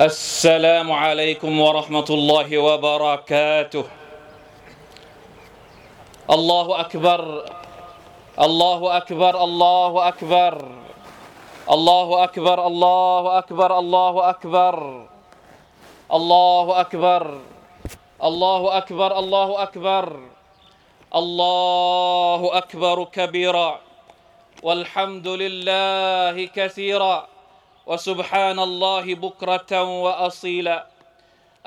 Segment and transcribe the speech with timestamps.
[0.00, 3.84] السلام عليكم ورحمة الله وبركاته.
[6.30, 7.20] الله أكبر
[8.40, 10.54] الله أكبر الله أكبر
[11.70, 14.74] الله أكبر الله أكبر الله أكبر
[16.12, 17.22] الله أكبر
[18.24, 20.06] الله أكبر الله أكبر
[21.14, 23.70] الله أكبر كبيرا
[24.62, 27.29] والحمد لله كثيرا.
[27.90, 30.86] وسبحان الله بكرة وأصيلا.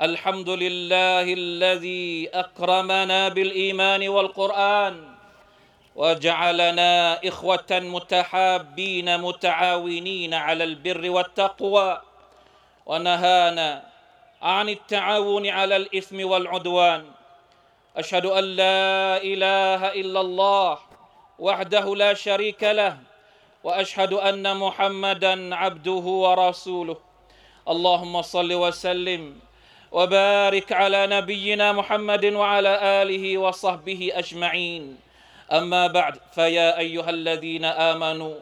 [0.00, 4.94] الحمد لله الذي أكرمنا بالإيمان والقرآن
[5.96, 12.00] وجعلنا إخوة متحابين متعاونين على البر والتقوى
[12.86, 13.70] ونهانا
[14.42, 17.04] عن التعاون على الإثم والعدوان.
[17.96, 20.78] أشهد أن لا إله إلا الله
[21.38, 22.96] وحده لا شريك له
[23.64, 26.96] وأشهد أن محمدا عبده ورسوله.
[27.68, 29.22] اللهم صل وسلم
[29.92, 34.96] وبارك على نبينا محمد وعلى آله وصحبه أجمعين.
[35.52, 38.36] أما بعد فيا أيها الذين آمنوا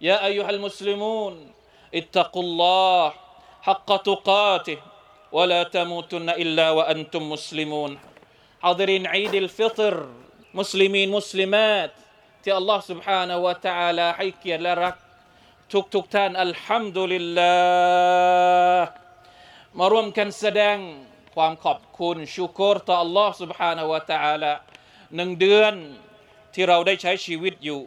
[0.00, 1.52] يا أيها المسلمون
[1.94, 3.12] اتقوا الله
[3.62, 4.78] حق تقاته
[5.32, 7.98] ولا تموتن إلا وأنتم مسلمون.
[8.62, 10.08] حاضرين عيد الفطر
[10.54, 11.92] مسلمين مسلمات.
[12.43, 14.95] ที่อัลลอฮ์ سبحانه และ تعالى ให้เกียรติและรัก
[15.73, 17.55] ทุกทุกท่าน อัลฮัมดุลิลลา
[18.77, 18.87] ห์
[19.77, 20.77] มาร่วมกันแสดง
[21.35, 24.53] ความขอบคุณชูกรต่ออัลลอฮ์ سبحانه และ تعالى
[25.15, 25.73] หนึ่งเดือน
[26.53, 27.81] ที่เราได้ใช้ชีวิตอยู่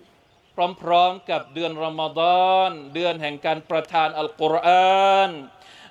[0.83, 2.21] พร้อมๆกับเดือนรอมฎ
[2.51, 5.31] อนเดือนแห่งการประทานอัลกุรอาน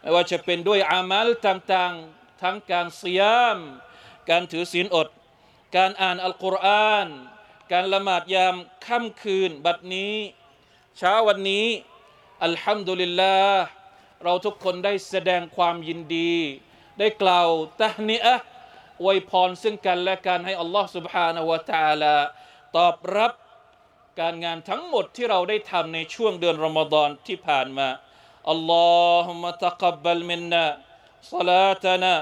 [0.02, 3.24] ไม่ว่าจะเป็นด้วยอามัลต่างๆ ทั้งการเสีย
[3.56, 3.58] ม
[4.30, 5.08] การถือศีลอด
[5.78, 7.08] การอ่านอัลกุรอาน
[7.72, 8.56] การละหมาดยาม
[8.86, 10.16] ค่ำคืนบัดนี้
[10.98, 11.66] เช้าวันนี้
[12.44, 13.62] อัลฮัมดุลิลลาห์
[14.24, 16.34] เราทุกคนได้แสดงความยินดี
[17.00, 17.48] ได้กล่าว
[17.82, 18.36] ตะฮนีอะ
[19.02, 22.16] อวยพรซึ่งกันและกันให้อัลลอฮ์ سبحانه และ تعالى
[22.78, 23.32] ตอบรับ
[24.20, 27.88] การงานทั้งหมดที่เราได้ทำในช่วงเดือนรอมฎอนที่ผ่านมา
[28.50, 30.66] อัลลอฮุมะตะกับบัลมินนา
[31.34, 32.14] صلاتنا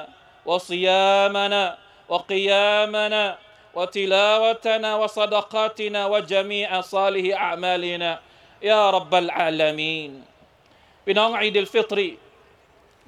[0.49, 1.63] وصيامنا
[2.11, 3.23] وقيامنا
[3.77, 8.11] وتلاوتنا وصدقاتنا وجميع صالح أعمالنا
[8.69, 10.11] يا رب العالمين
[11.05, 12.07] พี่น้องอีดิลฟิตรี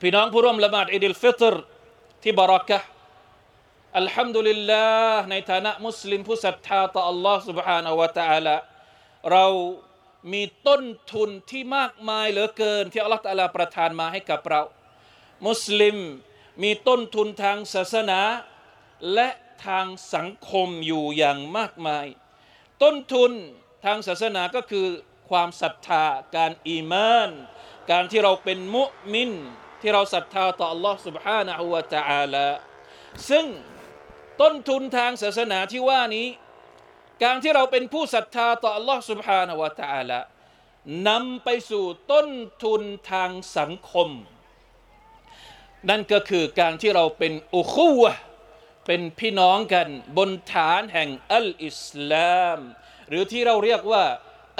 [0.02, 1.56] พี่น้องผู้ร่วมละหมาดอีดิลฟิตร
[2.24, 2.80] ที่บารักะ
[3.98, 8.56] อัลฮัมดุลิลลาห์ในฐานะมุสลิมผู้ศรัทธาต่อ Allah سبحانه และ تعالى
[9.32, 9.46] เรา
[10.34, 10.84] มีต้น
[11.14, 14.62] ทุนที่มากมายเหลือเกิน ที่อัลลอฮฺตะลาประทานมาให้กับเรา
[15.48, 15.98] มุสลิม
[16.64, 18.20] มีต้นทุนทางศาสนา
[19.14, 19.28] และ
[19.66, 22.08] ทางสังคมอยู่อย่างมากมาย
[22.82, 23.32] ต้นทุน
[23.86, 24.88] ทางศาสนาก็คือ
[25.30, 26.06] ความศรัทธา
[26.36, 27.30] การอีมาน
[27.92, 28.84] การที่เราเป็นมุ
[29.14, 29.32] มิน
[29.82, 32.48] ที่เราศรัทธาต่อ Allah سبحانه และ تعالى
[33.30, 33.46] ซึ่ง
[34.42, 36.28] ต้นทุนทางศาสนาที่ว่านี้
[37.24, 40.20] การที่เราเป็นผู้ศรัทธาต่อ Allah سبحانه และ تعالى
[41.08, 42.28] นำไปสู่ต้น
[42.64, 42.82] ทุน
[43.12, 44.10] ทางสังคม
[45.90, 48.14] นั่นก็คือการที่เราเป็นอุคูวะ
[48.86, 49.88] เป็นพี่น้องกัน
[50.18, 52.60] บนฐานแห่งอัลอิสลาม
[53.10, 54.06] หรือที่เราเรียกว่า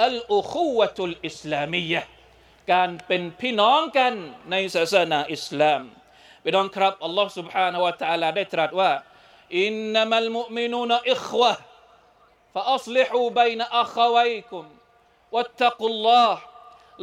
[0.04, 2.02] อัลอุคูวะตุลอิสลามียะ
[2.72, 4.12] การเป็นพี่น้องกัน
[4.50, 5.82] ในศาสนาอิสลาม
[6.44, 8.90] พี่น้องครับอัลลอฮ์ سبحانه และ تعالى ได้ตรัสว่า
[9.60, 11.52] อินนัมัลมุมินูนอิควะ
[12.54, 14.64] فأصلحوا بين أخويكم
[15.34, 16.30] واتقوا الله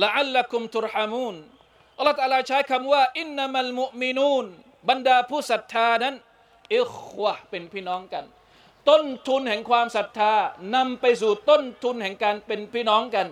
[0.04, 1.36] لعلكم ترحمون
[1.98, 4.46] อัลลอฮ์ تعالى ใช้คำว่าอินนัมัลมุมินูน
[4.90, 6.16] บรรดาผู้ศรัทธานั้น
[6.77, 8.25] อิควะเป็นพี่น้องกัน
[8.89, 10.35] ต้นทุนแห่งความศรัทธา
[10.75, 13.27] นำไปสู่ต้นทุนแห่งการเป็นพี่น้องกัน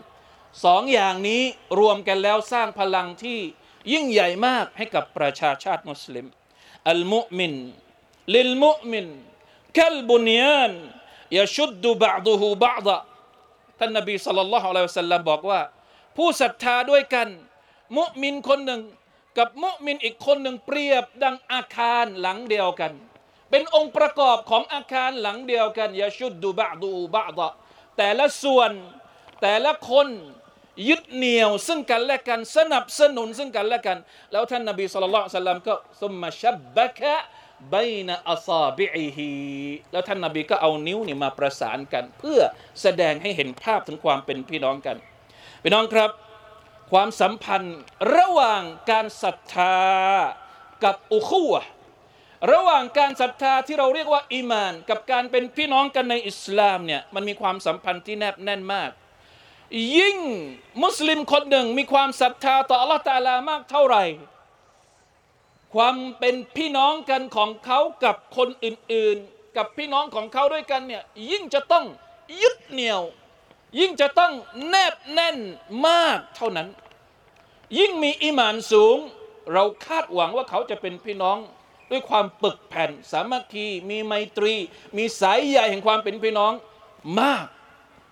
[0.64, 1.42] สองอย่างนี้
[1.80, 3.38] รวมกันแล้วสร้างพลังที่
[3.92, 6.26] ยิ่งใหญ่มากให้กับประชาชาติมุสลิม
[6.90, 7.52] อัลมุมิน
[8.34, 9.06] ลิลมุมิน
[9.78, 10.72] คัลบุนยาน
[11.38, 12.96] ยชุดดุบะดุฮูบะดะ
[13.78, 15.60] ท่านนบีสัลลัลลอฮุอะลัยฮิวะสัลลัมบอกว่า
[16.16, 17.28] ผู้ศรัทธาด้วยกัน
[17.98, 18.82] มุมินคนหนึ่ง
[19.38, 22.92] กับมุมินอีกคนหนึ่งเปรียบดังอาคารหลังเดียวกัน
[23.50, 27.52] เป็นองค์ประกอบของอาคารหลังเดียวกันยาชุดดูบะดูบะดะ
[27.96, 28.70] แต่ละส่วน
[29.42, 30.08] แต่ละคน
[30.88, 33.98] ยึดเหนี่ยว ซึ่งกันและกันสนับสนุนซึ่งกันและกัน
[34.32, 37.16] แล้วท่านนบีสุลต่านสัลลัมก็สมมาชับบะคะ
[37.72, 37.74] บ
[38.06, 39.32] นอัซาบิอิฮี
[39.92, 42.40] แล้วท่านนบีก็เอานิ้วนี่มาประสานกัน เพื่อ
[42.82, 44.96] แสดงให้เห็นภาพถึงความเป็นพี่น้องกัน
[45.62, 46.10] พี่น้องครับ
[46.92, 47.78] ความสัมพันธ์
[48.16, 49.76] ระหว่างการศรัทธา
[50.84, 51.62] กับอุคูวะ
[52.52, 58.90] ระหว่างการศรัทธาที่เราเรียกว่าอีมาน กับการเป็นพี่น้องกันในอิสลามเนี่ยมันมีความสัมพันธ์ที่แนบแน่นมาก
[59.96, 60.18] ยิ่ง
[60.82, 64.04] มุสลิมคนหนึ่งมีความศรัทธาต่ออัลลอฮฺตาลามากเท่าไหร่
[65.74, 71.84] ความเป็นพี่น้องกันของเขากับคนอื่นๆ กับพี่น้องของเขาด้วยกันเนี่ยยิ่งจะต้อง
[72.42, 73.02] ยึดเหนี่ยว
[73.78, 74.32] ยิ่งจะต้อง
[74.68, 75.38] แนบแน่น
[75.86, 76.68] มากเท่านั้น
[77.78, 78.96] ยิ่งมีอิมานสูง
[79.52, 81.38] เราคาดหวังว่าเขาจะเป็นพี่น้อง
[81.90, 84.54] ด้วยความปึกแผ่น สามัคคี มีไมตรี
[84.96, 86.52] มีสายใยแห่งความเป็นพี่น้อง
[87.20, 87.46] มาก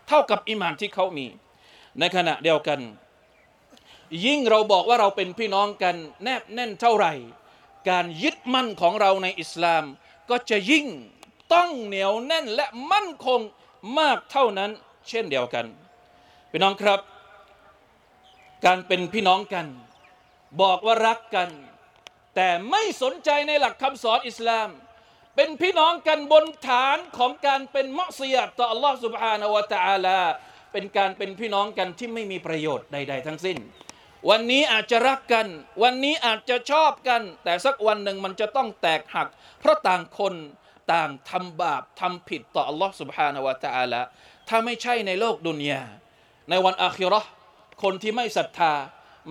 [0.09, 1.27] เท่ากับอิมานที่เขามี
[1.99, 2.81] ในขณะเดียวกัน
[4.27, 7.13] ยิ่งเราบอกว่าเราเป็นพี่น้องกันแนบแน่นเท่าไหร่
[7.89, 9.85] การยึดมั่นของเราในอิสลาม
[10.31, 10.87] ก็จะยิ่ง
[11.55, 13.41] ต้องเหนียวแน่นและมั่นคง
[13.99, 14.71] มากเท่านั้น
[15.09, 15.67] เช่นเดียวกัน
[16.51, 17.01] พี่น้องครับ
[18.65, 19.67] การเป็นพี่น้องกัน
[20.63, 21.49] บอกว่ารักกัน
[22.36, 24.70] แต่ไม่สนใจในหลักคำสอนอิสลาม
[25.36, 30.20] เป็นพี่น้องกันบนฐานของการเป็นมะเสียต่อ Allah سبحانه และ تعالى
[30.72, 33.58] เป็นการเป็นพี่น้องกันที่ไม่มีประโยชน์ใด ๆ ทั้งสิ้น
[34.30, 35.48] วันนี้อาจจะรักกัน
[35.84, 39.28] วันนี้อาจจะชอบกัน แต่สักวันหนึ่งมันจะต้องแตกหัก
[39.60, 40.34] เพราะต่างคน
[40.94, 44.02] ต่างทำบาปทำผิดต่อ Allah سبحانه และ تعالى
[44.50, 45.84] ถ้าไม่ใช่ในโลกดุนยา
[46.50, 47.30] ในวันอาคิเราะห์
[47.84, 48.74] คนที่ไม่ศรัทธา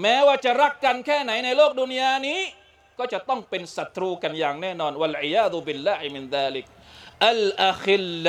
[0.02, 2.41] แม้ว่าจะรักกันแค่ไหนในโลกดุนยานี้
[3.00, 6.66] ก็จะต้องเป็นศัตรูกันอย่างแน่นอนوالعياذ بالله من ذلك
[7.30, 8.27] الأخلاء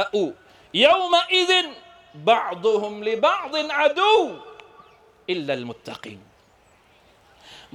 [0.00, 6.18] يومئذ بعضهم لبعض عدو إلا المتقين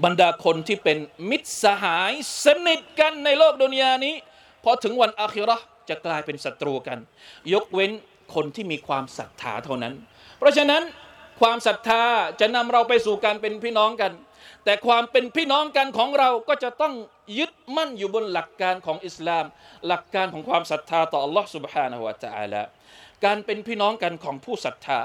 [0.03, 0.97] บรรดาคนที่เป็น
[1.29, 2.13] มิตรสหาย
[2.45, 4.15] สนิทกันในโลกดุนยานี้
[4.63, 6.99] พอถึงวันอาคิเราะห์จะกลายเป็นศัตรูกัน
[7.53, 7.91] ยกเว้น
[8.35, 9.93] คนที่มีความศรัทธาเท่านั้น
[10.37, 10.83] เพราะฉะนั้น
[11.41, 12.03] ความศรัทธา
[12.39, 14.11] จะนำเราไปสู่การเป็นพี่น้องกัน
[14.64, 16.94] แต่ความเป็นพี่น้องกันของเราก็จะต้อง
[17.38, 19.44] ยึดมั่นอยู่บนหลักการของอิสลาม
[19.86, 22.62] หลักการของความศรัทธาต่อ Allah سبحانه และ تعالى
[23.24, 25.00] การเป็นพี่น้องกันของผู้ศรัทธา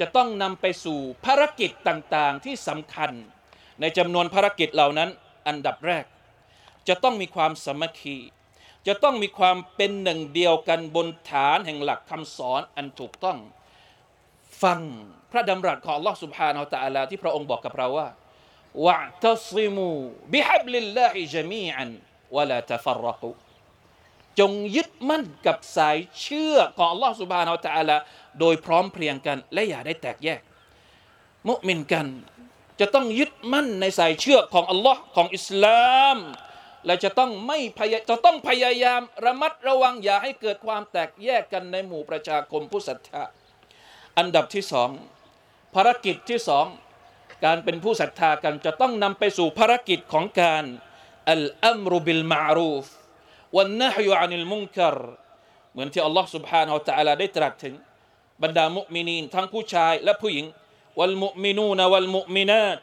[0.00, 3.10] จะต้องนำไปสู่ภารกิจต่างๆที่สำคัญ
[3.80, 5.08] ในจำนวนภารกิจเหล่านั้น
[5.46, 6.04] อันดับแรก
[6.88, 8.18] จะต้องมีความสามัคคี
[8.86, 13.38] จะต้องมีความเป็นหนึ่งเดียวกันบนฐานแห่งหลักคำสอนอันถูกต้อง
[14.62, 14.80] ฟัง
[15.30, 18.08] พระดำรัสของ Allah سبحانه และ تعالى ที่พระองค์บอกกับเราว่า
[18.86, 18.96] วะ
[19.26, 19.90] ตัซิมู
[20.32, 21.88] บิฮับลิลลาฮิจามีอัน
[22.34, 23.30] วะลาตฟัรรกุ
[24.38, 27.96] จงยึดมั่นกับสายเชื่อของ Allah سبحانه และ تعالى
[28.40, 30.40] โดยพร้อมเพรียงกัน และอย่าได้แตกแยก
[31.48, 32.06] มุมินกัน
[32.80, 35.84] จะต้องยึดมั่นในสายเชื่อของ Allah ของอิสลา
[36.16, 36.18] ม
[36.86, 43.22] และจะต้องไม่พยจะต้องพยายามระมัดระวังอย่าให้เกิดความแตกแยกกันในหมู่ประชาคมผู้ศรัทธา
[44.18, 44.90] อันดับที่สอง
[45.74, 46.66] ภารกิจที่สอง
[47.44, 50.64] การเป็นผู้ศรัทธากันจะต้องนำไปสู่ภารกิจของการ
[51.30, 52.86] อัลอัมรุบิลมารูฟ
[53.56, 54.96] วันนะฮยุอานิลมุนคร
[55.72, 57.74] เหมือนที่อัลลอฮ์ سبحانه และ تعالى ได้ตรัสถึง
[58.42, 60.46] บรรดามุมินีนทั้งผู้ชายและผู้หญิง
[60.98, 62.82] วัลมุมินูนวัลมุมินาต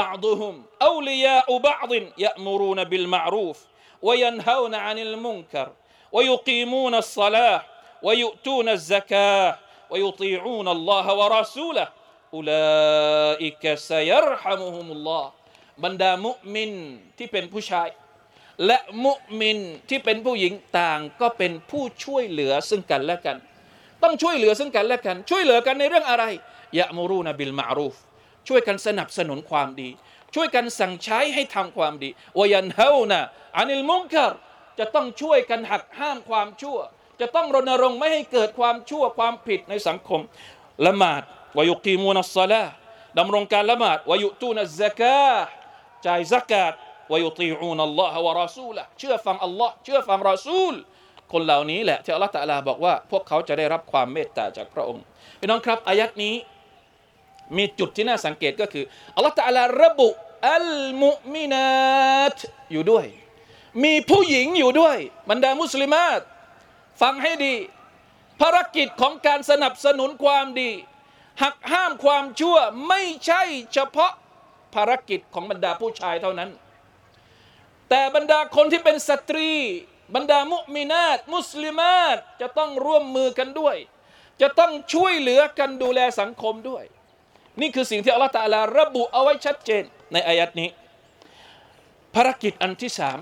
[0.00, 3.58] بعضهم أولياء بعض يأمرون بالمعروف
[4.02, 5.68] وينهون عن المنكر
[6.12, 7.62] ويقيمون الصلاة
[8.02, 9.58] ويؤتون الزكاة
[9.90, 11.88] ويطيعون الله ورسوله
[12.35, 12.67] อุลา
[13.45, 15.25] อิกะซยรฮามุฮุมุลลอฮ
[15.83, 16.71] บรรดามุมิน
[17.17, 17.87] ที่เป็นผู้ชาย
[18.65, 19.57] และมุมิน
[19.89, 23.37] ที่เป็นผู้หญิงต่างก็เป็นผู้ช่วยเหลือซึ่งกันและกัน
[24.03, 26.23] ต้องช่วยเหลือซึ่งกันและกัน ช่วยเหลือกันในเรื่องอะไร
[26.79, 27.95] ยะมูรูนบิลมารูฟ
[28.47, 29.89] ช่วยกันสนับสนุนความดี
[30.35, 32.09] ช่วยกันสั่งใช้ให้ทำความดี
[32.39, 33.19] วยันเฮานะ
[33.57, 34.33] อานิลมุงคาร
[34.79, 36.77] จะต้องช่วยกันหักห้ามความชั่ว
[37.21, 40.21] จะต้องรณรงค์ไม่ให้เกิดความชั่วความผิดในสังคม
[40.85, 41.23] ละหมาด
[41.57, 42.63] วายุกีมูนัสซาลา
[43.17, 45.19] ดำรงการละหมาดวายุตูนัสซะกา
[46.05, 46.73] จ่ายซักาต
[47.11, 50.73] วายุตีอูนัลลอฮ์วะรอซูละเชื่อฟังอัลลอฮ์เชื่อฟังรอซูล
[51.31, 55.03] คนเหล่านี้แหละที่อัลลอฮ์ตะลาบอกว่า พวกเขาจะได้รับความเมตตาจากพระองค์
[55.39, 56.35] พี่น้องครับอายัดนี้
[57.57, 60.07] มีจุดที่น่าสังเกตก็คืออัลลอฮฺตะลาระบุ
[60.53, 60.69] อัล
[61.01, 62.37] มุมินาต
[62.71, 63.05] อยู่ด้วย
[63.83, 64.97] มีผู้หญิงอยู่ด้วย
[65.29, 66.19] บรรดามุสลิมาต
[67.01, 67.55] ฟังให้ดี
[68.41, 70.71] ภารกิจของการสนับสนุนความดี
[71.41, 72.57] หักห้ามความชั่ว
[72.87, 73.41] ไม่ใช่
[73.73, 74.11] เฉพาะ
[74.75, 76.49] ภารกิจของบรรดาผู้ชายเท่านั้น
[77.89, 79.51] แต่บรรดาคนที่เป็นสตรี
[80.15, 83.75] บรรดามุมินาตมุสลิมาตจะต้องร่วมมือกันด้วย
[84.41, 86.83] จะต้องช่วยเหลือกันดูแลสังคมด้วย
[87.61, 89.83] นี่คือสิ่งที่อัลลอฮฺตะลาระบุเอาไว้ชัดเจน
[90.13, 90.69] ในอายัดนี้
[92.15, 93.19] ภารกิจอันที่สาม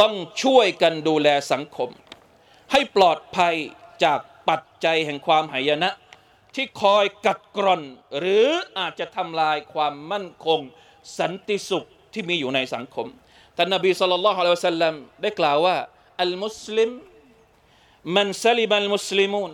[0.00, 1.90] ต้องช่วยกันดูแลสังคม
[2.72, 3.54] ให้ปลอดภัย
[4.04, 5.90] จากปัจจัยแห่งความหายนะ
[6.54, 7.82] ที่คอยกัดกร่อน
[8.18, 8.46] หรือ
[8.78, 10.60] อาจจะทำลายความมั่นคง
[11.18, 13.06] สันติสุขที่มีอยู่ในสังคม
[13.56, 15.76] ท่านนบีสุลต่านละฮ์อะลัยฮิวะสัลลัมได้กล่าวว่า
[16.22, 16.90] อัลมุสลิม
[18.16, 19.52] มันซลิบัลมุสลิมุน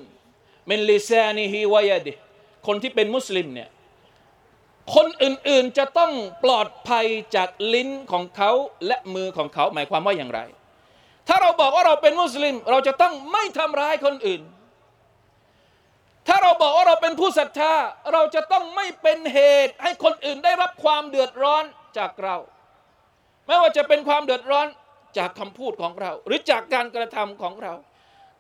[0.70, 2.12] มินลิซานิฮิวะยะดิ
[2.66, 3.68] คนที่เป็นมุสลิมเนี่ย
[4.94, 6.12] คนอื่นๆจะต้อง
[6.44, 8.50] ปลอดภัยจากลิ้นของเขา
[8.86, 10.40] และมือของเขาหมายความว่าอย่างไร
[11.28, 14.40] ถ้าเราบอกว่าเราเป็นมุสลิม เราจะต้องไม่ทำร้ายคนอื่น
[16.26, 17.74] ถ้าเราบอกว่าเราเป็นผู้ศรัทธา
[18.12, 21.64] เราจะต้องไม่เป็นเหตุให้คนอื่นได้รับความเดือดร้อน
[21.98, 22.36] จากเรา
[23.46, 24.66] ไม่ว่าจะเป็นความเดือดร้อน
[25.18, 27.74] จากคำพูดของเรา หรือจากการกระทำของเรา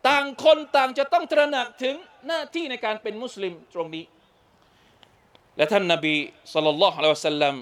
[0.08, 1.94] ต่างคนต่างจะต้องตระหนักถึง
[2.26, 4.04] หน้าที่ในการเป็นมุสลิมตรงนี้
[5.56, 6.14] และท่านนบี
[6.52, 7.54] สุลต่านละฮ์อะลัยฮิวะสัลลัม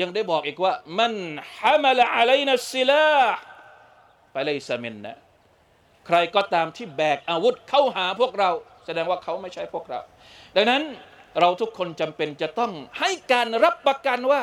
[0.00, 1.14] ยังได้บอกอีกว่ามัน
[1.58, 3.06] ฮามละอะลัยนัสซิลา
[4.34, 5.16] ฟะลัยซะมินนะ
[6.06, 8.50] ใครก็ตามที่แบกอาวุธเข้าหาพวกเรา
[8.88, 10.00] แสดงว่าเขาไม่ใช่พวกเรา
[10.56, 10.82] ดังนั้น
[11.40, 14.40] เราทุกคนจำเป็นจะต้องให้การรับประกันว่า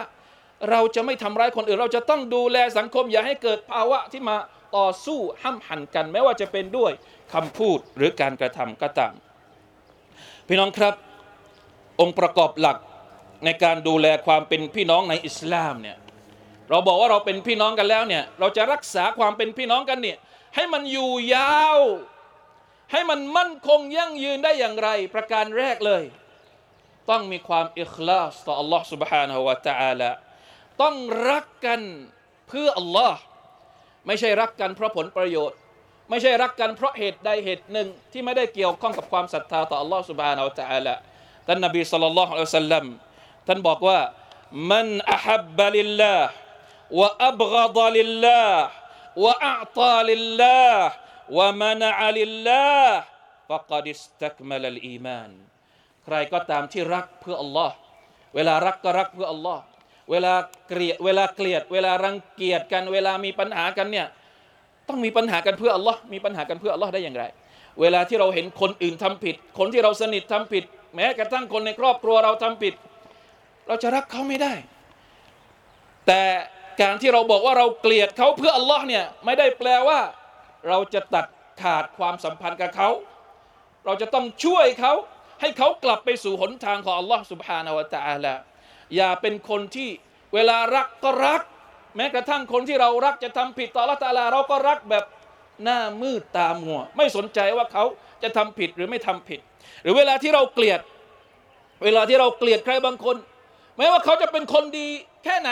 [0.71, 4.37] เราจะไม่ทำร้ายคนอื่น เราจะต้องดูแลสังคมอย่าให้เกิดภาวะที่มา
[4.77, 6.91] ต่อสู้ห้ามหันกัน แม้ว่าจะเป็นด้วย
[7.33, 9.13] คำพูดหรือการกระทำก็ตาม
[10.47, 10.93] พี่น้องครับ
[12.01, 12.77] องค์ประกอบหลัก
[13.45, 15.97] ในการดูแลความเป็นพี่น้องในอิสลามเนี่ย
[16.69, 20.17] เราบอกว่าเราเป็นพี่น้องกันแล้วเนี่ยเราจะรักษาความเป็นพี่น้องกันเนี่ย
[20.55, 21.79] ให้มันอยู่ยาว
[22.92, 26.04] ให้มันมั่นคงยั่งยืนได้อย่างไร ประการแรกเลย
[27.10, 30.10] ต้องมีความอิคลาสต่อ Allah سبحانه และ تعالى
[30.82, 30.94] ต้อง
[31.30, 31.80] รักกัน
[32.48, 33.12] เพื่อ Allah
[34.06, 35.58] ไม่ใช่รักกันเพราะผลประโยชน์
[36.10, 40.94] ไม่ใช่รักกันเพราะเหตุใดเหตุหนึ่ง ที่ไม่ได้เกี่ยวข้องกับความศรัทธาต่อ Allah سبحانه และ تعالى
[41.46, 42.84] ท่านนบีสัลลัลลอฮุอะลัยฮิวะสัลลัม
[43.46, 43.98] ท่านบอกว่า
[44.70, 46.26] มันอฮับบะลิลลาห์
[47.00, 48.62] วะอับกฎลิลลาห์
[49.24, 50.88] วะอัตาลิลลาห์
[51.37, 52.99] วะมะนะอะลิลลาห์
[53.49, 55.29] ฟะกัดอิสตักมะลัลอีมาน
[56.05, 57.71] ใครก็ตามที่รักเพื่อ Allah
[58.35, 59.59] เวลารักก็รักเพื่อ Allah
[60.11, 60.33] เวลา
[60.67, 64.07] เกลียดเวลาเกลียด เวลารังเกียจกัน เวลามีปัญหากันเนี่ย
[64.87, 67.23] ต้องมีปัญหากันเพื่อ Allah มีปัญหากันเพื่อ Allah ได้อย่างไร
[67.81, 70.63] เวลาที่เราเห็นคนอื่นทำผิด คนที่เราสนิททำผิด
[70.95, 72.73] แม้กระทั่งคนในครอบครัวเราทำผิด
[73.67, 74.53] เราจะรักเขาไม่ได้
[76.07, 76.21] แต่
[76.81, 79.99] การที่เราบอกว่าเราเกลียดเขาเพื่ออัลลอฮ์เนี่ยไม่ได้แปลว่า
[80.68, 81.26] เราจะตัด
[81.62, 82.90] ขาดความสัมพันธ์กับเขา
[83.84, 84.92] เราจะต้องช่วยเขา
[85.40, 88.34] ให้เขากลับไปสู่หนทางของอัลลอฮ์ سبحانه และ تعالى
[88.96, 89.88] อย่าเป็นคนที่
[90.34, 91.42] เวลารักก็รัก
[91.96, 95.04] แม้กระทั่งคนที่เรารักจะทำผิดต่ออัลลอฮ์ตาลา เราก็รักแบบ
[95.64, 97.84] หน้ามืดตามัว ไม่สนใจว่าเขา
[98.22, 99.40] จะทำผิดหรือไม่ทำผิด
[99.82, 100.80] หรือเวลาที่เราเกลียด
[101.84, 103.16] เวลาที่เราเกลียดใครบางคน
[103.76, 104.88] แม้ว่าเขาจะเป็นคนดี
[105.24, 105.50] แค่ไหน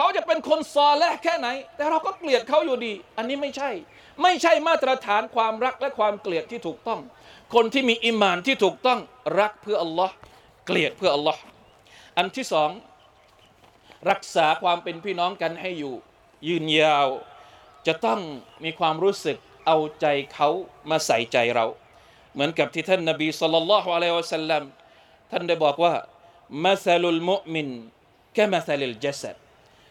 [0.00, 3.70] เขาจะเป็นคนซอและแค่ไหน แต่เราก็เกลียดเขาอยู่ดี อันนี้ไม่ใช่
[4.22, 7.00] ไม่ใช่มาตรฐานความรักและความเกลียดที่ถูกต้อง
[7.54, 9.00] คนที่มีอิมานที่ถูกต้อง
[9.40, 10.14] รักเพื่ออัลลอฮ์
[10.66, 11.40] เกลียดเพื่ออัลลอฮ์
[12.16, 12.70] อันที่สอง
[14.10, 15.94] รักษาความเป็นพี่น้องกันให้อยู่
[16.48, 17.08] ยืนยาว
[17.86, 18.20] จะต้อง
[18.64, 20.48] มีความรู้สึกเอาใจเขา
[20.90, 21.66] มาใส่ใจเรา
[22.32, 24.62] เหมือนกับที่ท่านนบีสุลต่านละฮ์อะลัยฮิวะสัลลัม
[25.30, 25.94] ท่านได้บอกว่า
[26.64, 27.68] มาซาลุลมุมิน
[28.34, 29.36] แค่มาซาลิลจัสด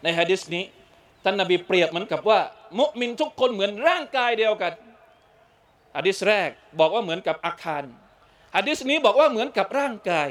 [0.08, 0.64] ในฮะดิษนี้
[1.24, 2.40] ท่านนบีเปรียบเหมือนกับว่า
[2.80, 4.74] มุมินทุกคนเหมือนร่างกายเดียวกัน
[5.98, 6.50] ฮะดิษแรก
[6.80, 7.84] บอกว่าเหมือนกับอาคาร
[8.56, 10.30] ฮะดิษนี้บอกว่าเหมือนกับร่างกาย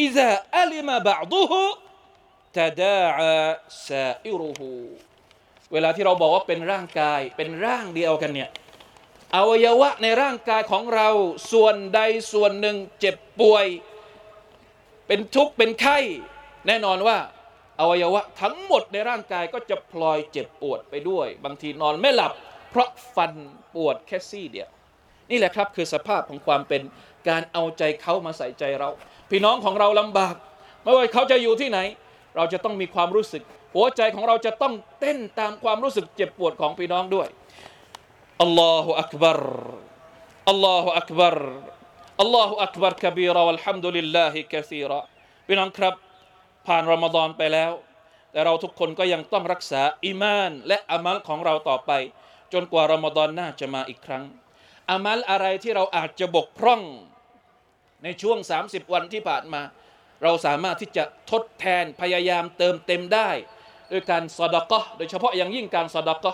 [0.00, 1.62] อิซาอัลิมาบะดุฮุ
[2.58, 3.34] ตะดาอา
[3.86, 4.70] ซาอิรุฮู
[5.72, 8.50] เวลาที่เราบอกว่าเป็นร่างกายเป็นร่างเดียวกันเนี่ย
[9.34, 11.08] อวัยวะในร่างกายของเรา
[11.52, 12.00] ส่วนใด
[12.32, 13.66] ส่วนหนึ่งเจ็บป่วย
[15.06, 15.98] เป็นทุกข์เป็นไข้
[16.66, 17.18] แน่นอนว่า
[17.82, 22.32] อวัยวะทั้งหมดในร่างกายก็จะพลอยเจ็บปวดไปด้วย บางทีนอนไม่หลับ
[22.70, 23.32] เพราะฟัน
[23.74, 24.68] ปวดแค่ซี่เดียว
[25.30, 26.82] นี่แหละครับคือสภาพของความเป็น
[27.28, 28.88] การเอาใจเขามาใส่ใจเรา
[29.30, 30.34] พี่น้องของเราลำบาก
[30.82, 31.78] ไม่ว่าเขาจะอยู่ที่ไหน
[32.36, 33.42] เราจะต้องมีความรู้สึก
[33.74, 37.28] หัวใจของเราจะต้องเต้นตามความรู้สึกเจ็บปวดของพี่น้องด้วย
[38.42, 39.40] อัลลอฮฺอักบาร
[40.48, 41.36] อัลลอฮฺอักบาร
[42.20, 45.00] อัลลอฮฺอักบารกบีรวัลฮัมดุลิลลาฮิกะซีรอ
[45.46, 45.94] พี่น้องครับ
[46.66, 47.72] ผ่านรอมฎอนไปแล้ว
[48.32, 51.92] แต่เราทุกคนก็ยังต้องรักษาอิมานและอามัลของเราต่อไป
[52.52, 54.24] จนกว่ารอมฎอนหน้าจะมาอีกครั้ง
[54.90, 56.82] อามัลอะไรที่เราอาจจะบกพร่อง
[58.02, 59.62] ในช่วง 30 วันที่ผ่านมา
[60.22, 63.30] เราสามารถที่จะทดแทนพยายามเติมเต็มได้
[63.90, 66.32] ด้วยการเศาะดะเกาะฮ์โดยเฉพาะอย่างยิ่งการเศาะดะเกาะฮ์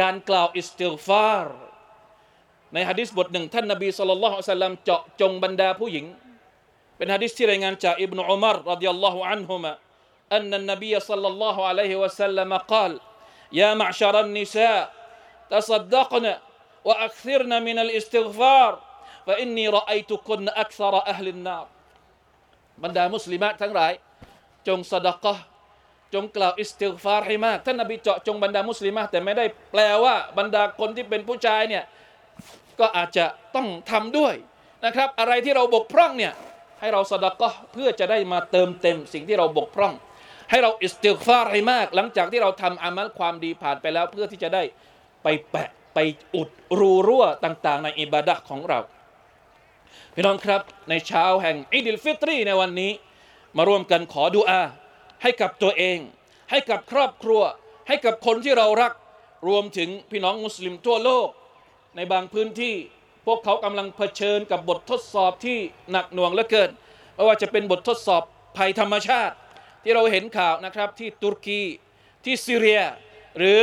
[0.00, 1.58] การกล่าวอิสติฆฟาร
[2.72, 6.06] ในฮะดิษบทหนึ่งท่านนบี صلى الله عليه وسلم เจาะจงบรรดาผู้หญิง
[7.01, 9.73] เป็นฮะดิษที่รายงานจากอิบนุอุมารรดิยัลลอฮุอันฮุมะ
[10.37, 12.91] أن النبي صلى الله عليه وسلم قال
[13.59, 14.93] يا معشر النساء
[15.51, 16.25] تصدقن
[16.87, 18.71] وأكثرن من الاستغفار
[19.27, 21.65] فإني رأيتكن أكثر أهل النار
[22.83, 23.93] บรรดามุสลิมะทั้งหลาย
[24.67, 25.35] จงสดกะ
[26.13, 31.83] จงกล่าวอิสติกฟารให้มาก ท่านนบีเจาะจงบรรดามุสลิมะแต่ไม่ได้แปลว่าบรรดาคนที่เป็นผู้ชายเนี่ย
[32.79, 33.25] ก็อาจจะ
[33.55, 34.33] ต้องทำด้วย
[34.85, 36.33] นะครับ อะไรที่เราบกพร่องเนี่ย
[36.82, 39.94] ให้เราสดะกะเพื่อจะได้มาเติมเต็มสิ่งที่เราบกพร่อง
[40.50, 44.62] ให้เราอิสติฟารให้มาก หลังจากที่เราทำอามัลความดีผ่านไปแล้ว เพื่อที่จะได้
[45.22, 45.98] ไปแปะไป
[46.34, 46.48] อุด
[46.78, 48.78] รูรั่วต่าง ๆ ในอิบาดะของเรา
[50.14, 52.92] พี่น้องครับในเช้าแห่งอิดิลฟิตรีในวันนี้
[53.56, 54.60] มาร่วมกันขอดุอา
[55.22, 55.98] ให้กับตัวเอง
[56.50, 57.42] ให้กับครอบครัว
[57.88, 58.92] ให้กับคนที่เรารัก
[59.48, 61.28] รวมถึงพี่น้องมุสลิมทั่วโลก
[61.96, 62.74] ในบางพื้นที่
[63.26, 65.58] พวกเขากำลังเผชิญกับบททดสอบที่
[65.90, 66.70] หนักหน่วงเหลือเกิน
[67.14, 68.22] ไม่ว่าจะเป็นบททดสอบ
[68.56, 69.34] ภัยธรรมชาติ
[69.82, 71.60] ที่เราเห็นข่าวนะครับที่ตุรกี
[72.24, 72.82] ที่ซีเรีย
[73.38, 73.62] หรือ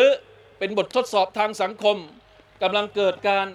[0.59, 1.97] เป็นบททดสอบทางสังคม
[2.63, 3.47] กำลังเกิดการ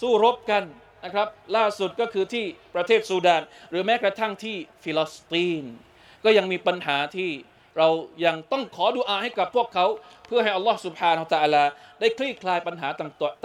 [0.00, 0.64] สู้รบกัน
[1.04, 5.64] นะครับ ล่าสุดก็คือที่ประเทศซูดาน หรือแม้กระทั่งที่ฟิลิสตีน
[6.24, 7.30] ก็ยังมีปัญหาที่
[7.77, 7.89] เรา
[8.25, 9.85] ยังต้องขอดุอาให้กับพวกเขา
[10.27, 11.63] เพื่อให้อัลลอฮ์ سبحانه และ تعالى
[11.99, 12.87] ได้คลี่คลายปัญหา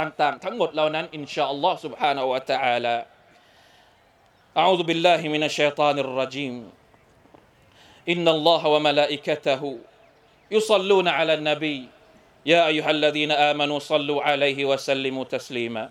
[0.00, 2.96] ต่างๆ ทั้งหมดเหล่านั้นอินชาอัลลอฮ์ سبحانه และ تعالى
[4.62, 6.54] أعوذ بالله من الشيطان الرجيم
[8.12, 9.62] إن الله وملائكته
[10.50, 11.80] يصلون على النبي
[12.52, 15.84] يا أيها الذين آمنوا صلوا عليه وسلموا تسليما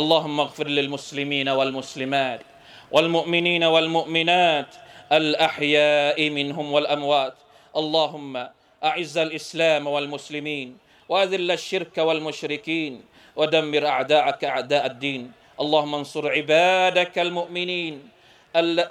[0.00, 2.40] اللهم اغفر للمسلمين والمسلمات
[2.94, 4.70] والمؤمنين والمؤمنات
[5.12, 7.34] الأحياء منهم والأموات
[7.75, 8.33] اللهم
[8.83, 10.77] أعز الإسلام والمسلمين
[11.09, 13.01] وأذل الشرك والمشركين
[13.35, 15.31] ودمر أعداءك أعداء الدين.
[15.59, 18.09] اللهم انصر عبادك المؤمنين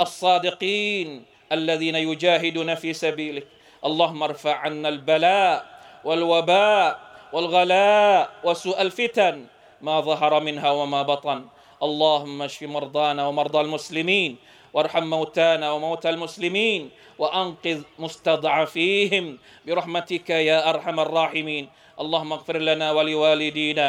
[0.00, 1.08] الصادقين
[1.52, 3.46] الذين يجاهدون في سبيلك.
[3.84, 5.56] اللهم ارفع عنا البلاء
[6.04, 7.00] والوباء
[7.32, 9.46] والغلاء وسوء الفتن
[9.80, 11.44] ما ظهر منها وما بطن.
[11.82, 14.36] اللهم اشف مرضانا ومرضى المسلمين
[14.74, 21.64] وارحم موتانا وموتى المسلمين وأنقذ مستضعفيهم برحمتك يا أرحم الراحمين.
[22.00, 23.88] اللهم اغفر لنا ولوالدينا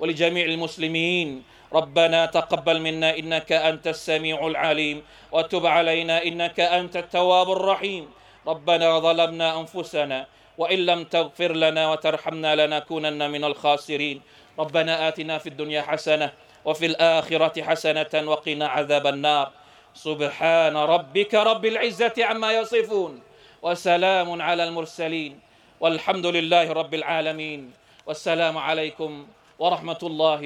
[0.00, 1.42] ولجميع المسلمين.
[1.72, 8.04] ربنا تقبل منا إنك أنت السميع العليم وتب علينا إنك أنت التواب الرحيم.
[8.46, 10.26] ربنا ظلمنا أنفسنا
[10.58, 14.20] وإن لم تغفر لنا وترحمنا لنكونن من الخاسرين.
[14.58, 16.32] ربنا آتنا في الدنيا حسنة
[16.64, 19.61] وفي الآخرة حسنة وقنا عذاب النار.
[19.94, 23.20] سبحان ربك رب العزة عما يصفون
[23.62, 25.40] وسلام على المرسلين
[25.80, 27.72] والحمد لله رب العالمين
[28.06, 29.26] والسلام عليكم
[29.58, 30.42] ورحمة الله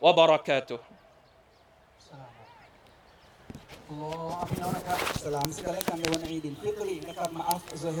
[0.00, 0.78] وبركاته.
[3.92, 4.72] الله أكبر.
[5.14, 5.96] السلام عليكم.
[6.06, 6.86] يوم عيد الفطر.
[7.08, 8.00] لقد معك زهر.